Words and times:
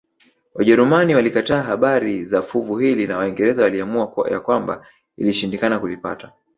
Wajerumani 0.55 1.15
walikataa 1.15 1.61
habari 1.61 2.25
za 2.25 2.41
fuvu 2.41 2.77
hili 2.77 3.07
na 3.07 3.17
Waingereza 3.17 3.63
waliamua 3.63 4.13
ya 4.31 4.39
kwamba 4.39 4.85
ilishindikana 5.17 5.79
kulipata 5.79 6.31